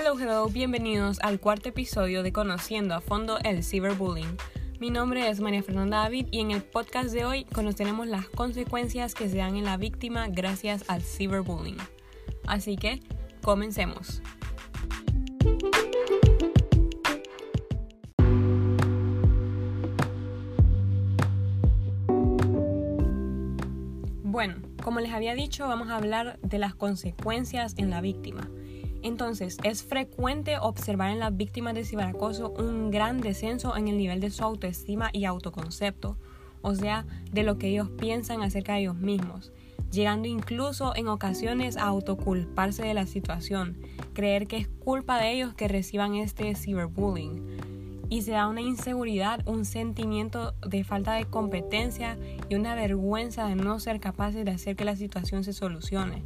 [0.00, 4.36] Hello, hello, bienvenidos al cuarto episodio de Conociendo a fondo el cyberbullying.
[4.78, 9.16] Mi nombre es María Fernanda David y en el podcast de hoy conoceremos las consecuencias
[9.16, 11.78] que se dan en la víctima gracias al cyberbullying.
[12.46, 13.00] Así que,
[13.42, 14.22] comencemos.
[24.22, 28.48] Bueno, como les había dicho, vamos a hablar de las consecuencias en la víctima.
[29.02, 34.20] Entonces, es frecuente observar en las víctimas de ciberacoso un gran descenso en el nivel
[34.20, 36.16] de su autoestima y autoconcepto,
[36.62, 39.52] o sea, de lo que ellos piensan acerca de ellos mismos,
[39.92, 43.78] llegando incluso en ocasiones a autoculparse de la situación,
[44.14, 47.78] creer que es culpa de ellos que reciban este ciberbullying.
[48.10, 52.18] Y se da una inseguridad, un sentimiento de falta de competencia
[52.48, 56.24] y una vergüenza de no ser capaces de hacer que la situación se solucione.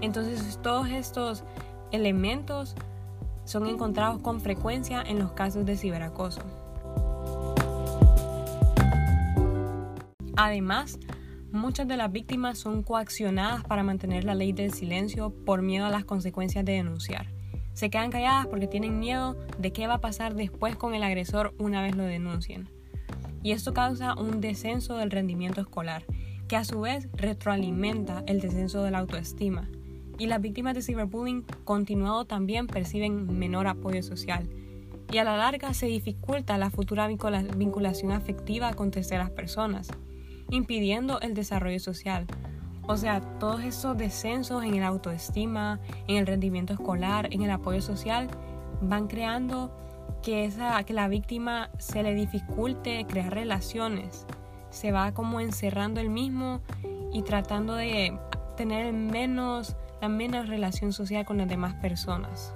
[0.00, 1.42] Entonces todos estos
[1.92, 2.74] elementos
[3.44, 6.42] son encontrados con frecuencia en los casos de ciberacoso.
[10.36, 10.98] Además,
[11.52, 15.90] muchas de las víctimas son coaccionadas para mantener la ley del silencio por miedo a
[15.90, 17.28] las consecuencias de denunciar.
[17.72, 21.54] Se quedan calladas porque tienen miedo de qué va a pasar después con el agresor
[21.58, 22.68] una vez lo denuncien.
[23.42, 26.04] Y esto causa un descenso del rendimiento escolar,
[26.48, 29.68] que a su vez retroalimenta el descenso de la autoestima
[30.18, 34.48] y las víctimas de ciberbullying continuado también perciben menor apoyo social
[35.10, 39.88] y a la larga se dificulta la futura vinculación afectiva con terceras personas,
[40.50, 42.26] impidiendo el desarrollo social.
[42.88, 47.80] O sea, todos esos descensos en el autoestima, en el rendimiento escolar, en el apoyo
[47.80, 48.28] social,
[48.80, 49.72] van creando
[50.22, 54.26] que, esa, que la víctima se le dificulte crear relaciones.
[54.70, 56.60] Se va como encerrando el mismo
[57.12, 58.16] y tratando de
[58.56, 62.54] tener menos la relación social con las demás personas.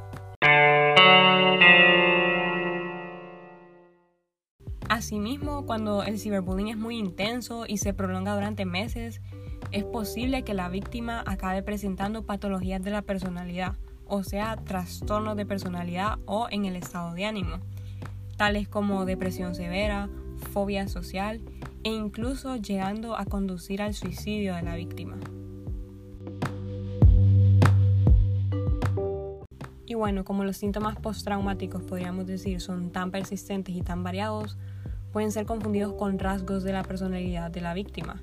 [4.88, 9.20] Asimismo, cuando el ciberbullying es muy intenso y se prolonga durante meses,
[9.70, 13.76] es posible que la víctima acabe presentando patologías de la personalidad,
[14.06, 17.60] o sea, trastornos de personalidad o en el estado de ánimo,
[18.36, 20.08] tales como depresión severa,
[20.52, 21.40] fobia social
[21.84, 25.18] e incluso llegando a conducir al suicidio de la víctima.
[30.00, 34.56] Bueno, como los síntomas postraumáticos podríamos decir son tan persistentes y tan variados,
[35.12, 38.22] pueden ser confundidos con rasgos de la personalidad de la víctima.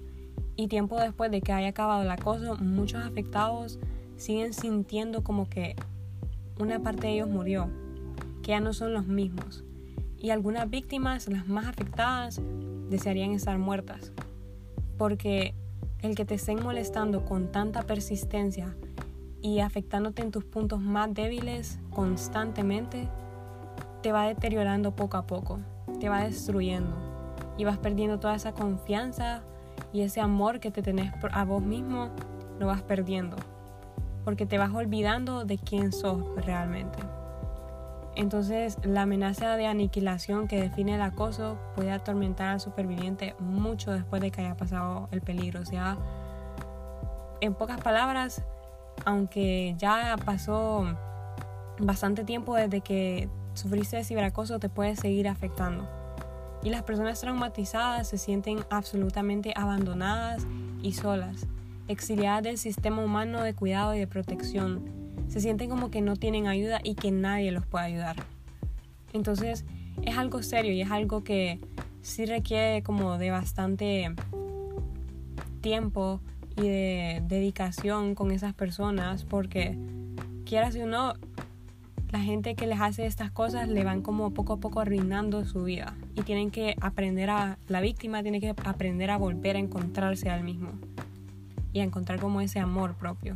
[0.56, 3.78] Y tiempo después de que haya acabado el acoso, muchos afectados
[4.16, 5.76] siguen sintiendo como que
[6.60, 7.70] una parte de ellos murió,
[8.42, 9.64] que ya no son los mismos.
[10.18, 12.42] Y algunas víctimas, las más afectadas,
[12.90, 14.14] desearían estar muertas.
[14.98, 15.54] Porque
[16.02, 18.76] el que te estén molestando con tanta persistencia
[19.42, 23.08] y afectándote en tus puntos más débiles constantemente,
[24.02, 25.60] te va deteriorando poco a poco,
[26.00, 26.96] te va destruyendo
[27.58, 29.42] y vas perdiendo toda esa confianza
[29.94, 32.10] y ese amor que te tenés a vos mismo,
[32.60, 33.38] lo vas perdiendo,
[34.26, 37.00] porque te vas olvidando de quién sos realmente.
[38.16, 44.24] Entonces, la amenaza de aniquilación que define el acoso puede atormentar al superviviente mucho después
[44.24, 45.62] de que haya pasado el peligro.
[45.62, 46.00] O sea,
[47.42, 48.44] en pocas palabras,
[49.06, 50.86] aunque ya pasó
[51.80, 55.88] bastante tiempo desde que sufriste de ciberacoso, te puede seguir afectando.
[56.64, 60.46] Y las personas traumatizadas se sienten absolutamente abandonadas
[60.82, 61.48] y solas,
[61.88, 64.86] exiliadas del sistema humano de cuidado y de protección.
[65.28, 68.16] Se sienten como que no tienen ayuda y que nadie los puede ayudar.
[69.14, 69.66] Entonces
[70.02, 71.60] es algo serio y es algo que
[72.02, 74.16] sí requiere como de bastante
[75.62, 76.22] tiempo
[76.58, 79.78] y de dedicación con esas personas porque
[80.46, 81.14] quieras o no,
[82.12, 85.64] la gente que les hace estas cosas le van como poco a poco arruinando su
[85.64, 90.30] vida y tienen que aprender a, la víctima tiene que aprender a volver a encontrarse
[90.30, 90.72] al mismo
[91.74, 93.36] y a encontrar como ese amor propio.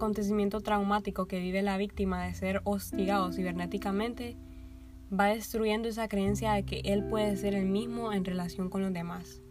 [0.00, 4.38] Acontecimiento traumático que vive la víctima de ser hostigado cibernéticamente
[5.12, 8.94] va destruyendo esa creencia de que él puede ser el mismo en relación con los
[8.94, 9.42] demás.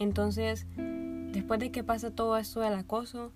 [0.00, 0.66] Entonces,
[1.32, 3.32] después de que pasa todo esto del acoso,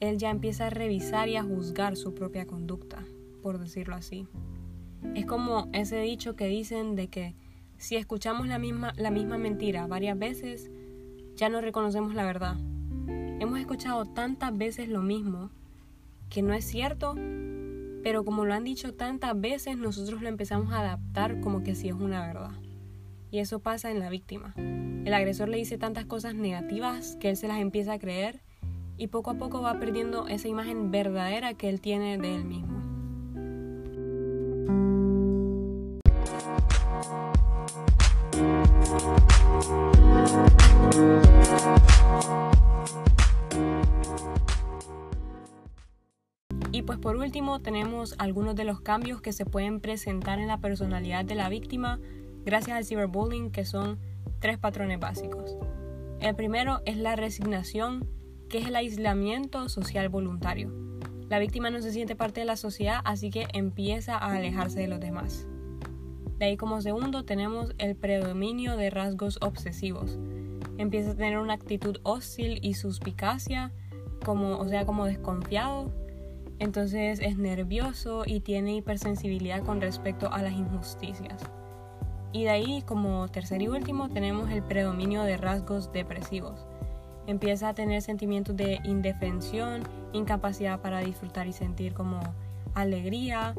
[0.00, 3.04] él ya empieza a revisar y a juzgar su propia conducta,
[3.40, 4.26] por decirlo así.
[5.14, 7.36] Es como ese dicho que dicen de que
[7.76, 10.72] si escuchamos la misma, la misma mentira varias veces,
[11.36, 12.56] ya no reconocemos la verdad.
[13.38, 15.50] Hemos escuchado tantas veces lo mismo
[16.28, 17.14] que no es cierto
[18.02, 21.88] Pero como lo han dicho tantas veces, nosotros lo empezamos a adaptar como que si
[21.88, 22.52] es una verdad.
[23.30, 24.54] Y eso pasa en la víctima.
[24.56, 28.42] El agresor le dice tantas cosas negativas que él se las empieza a creer
[28.96, 32.83] y poco a poco va perdiendo esa imagen verdadera que él tiene de él mismo.
[46.74, 50.58] Y pues por último tenemos algunos de los cambios que se pueden presentar en la
[50.58, 52.00] personalidad de la víctima
[52.44, 53.96] gracias al cyberbullying que son
[54.40, 55.56] tres patrones básicos.
[56.18, 58.08] El primero es la resignación,
[58.48, 60.72] que es el aislamiento social voluntario.
[61.28, 64.88] La víctima no se siente parte de la sociedad, así que empieza a alejarse de
[64.88, 65.46] los demás.
[66.38, 70.18] De ahí como segundo tenemos el predominio de rasgos obsesivos.
[70.76, 73.70] Empieza a tener una actitud hostil y suspicacia,
[74.24, 76.02] como, o sea, como desconfiado.
[76.58, 81.42] Entonces es nervioso y tiene hipersensibilidad con respecto a las injusticias.
[82.32, 86.66] Y de ahí, como tercer y último, tenemos el predominio de rasgos depresivos.
[87.26, 92.20] Empieza a tener sentimientos de indefensión, incapacidad para disfrutar y sentir como
[92.74, 93.54] alegría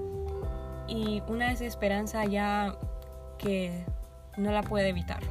[0.87, 2.77] y una desesperanza ya
[3.37, 3.85] que
[4.37, 5.21] no la puede evitar.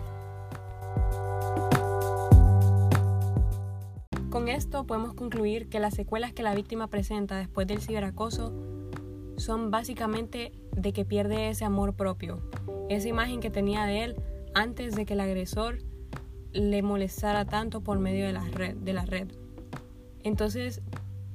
[4.34, 8.52] Con esto podemos concluir que las secuelas que la víctima presenta después del ciberacoso
[9.36, 12.40] son básicamente de que pierde ese amor propio,
[12.88, 14.16] esa imagen que tenía de él
[14.52, 15.78] antes de que el agresor
[16.52, 18.32] le molestara tanto por medio de
[18.92, 19.28] la red.
[20.24, 20.82] Entonces,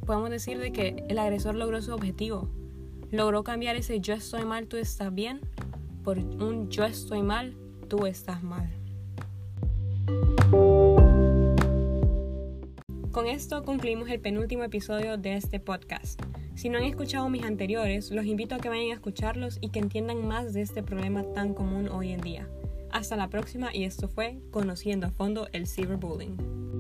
[0.06, 2.50] podemos decir de que el agresor logró su objetivo.
[3.12, 5.40] Logró cambiar ese yo estoy mal, tú estás bien
[6.04, 7.56] por un yo estoy mal,
[7.88, 8.70] tú estás mal.
[13.20, 16.22] Con esto concluimos el penúltimo episodio de este podcast.
[16.56, 19.80] Si no han escuchado mis anteriores, los invito a que vayan a escucharlos y que
[19.80, 22.48] entiendan más de este problema tan común hoy en día.
[22.92, 26.79] Hasta la próxima y esto fue Conociendo a fondo el cyberbullying.